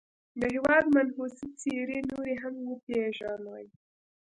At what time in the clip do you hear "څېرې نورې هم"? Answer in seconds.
1.61-2.55